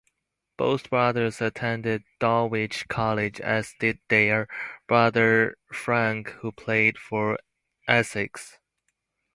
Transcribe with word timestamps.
Both 0.57 0.89
brothers 0.89 1.41
attended 1.41 2.03
Dulwich 2.19 2.87
College, 2.87 3.39
as 3.39 3.75
did 3.79 3.99
their 4.09 4.47
brother 4.87 5.55
Frank, 5.71 6.31
who 6.41 6.51
played 6.51 6.97
for 6.97 7.37
Essex. 7.87 8.57